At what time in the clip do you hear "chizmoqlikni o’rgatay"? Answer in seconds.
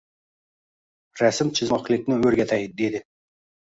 1.61-2.71